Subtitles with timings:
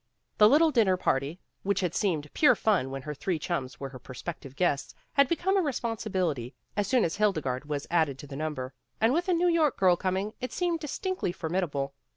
[0.39, 3.99] The little dinner party, which had seemed pure fun when her three chums were her
[3.99, 8.73] prospective guests, had become a responsibility, as soon as Hildegarde was added to the number.
[8.99, 11.93] And with a New York girl coming, it seemed distinctly formidable.